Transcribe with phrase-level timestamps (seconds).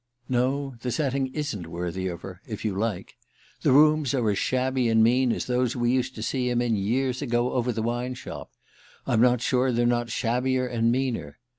[0.27, 3.17] No, the setting isn't worthy of her, if you like.
[3.61, 6.75] The rooms are as shabby and mean as those we used to see him in
[6.75, 8.49] years ago over the wine shop.
[9.05, 11.37] I'm not sure they're not shabbier and meaner.